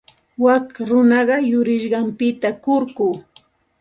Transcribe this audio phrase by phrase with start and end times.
[0.43, 3.09] Wak runaqa yurisqanpita kurku.